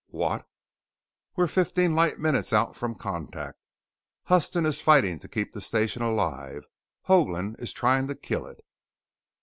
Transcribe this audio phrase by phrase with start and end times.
[0.09, 0.47] "What?"
[1.35, 3.67] "We're fifteen light minutes out from Contact.
[4.23, 6.65] Huston is fighting to keep the Station alive;
[7.07, 8.65] Hoagland is trying to kill it!"